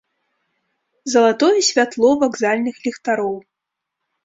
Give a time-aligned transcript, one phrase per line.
[1.15, 3.39] Залатое святло вакзальных ліхтароў.